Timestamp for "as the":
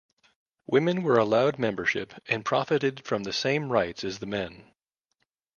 4.03-4.25